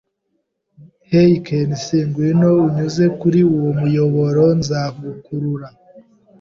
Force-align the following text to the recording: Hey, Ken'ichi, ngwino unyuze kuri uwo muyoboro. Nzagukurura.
Hey, 1.09 1.31
Ken'ichi, 1.45 1.97
ngwino 2.09 2.49
unyuze 2.67 3.05
kuri 3.19 3.39
uwo 3.55 3.69
muyoboro. 3.79 4.43
Nzagukurura. 4.59 5.67